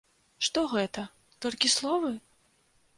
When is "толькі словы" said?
1.47-2.11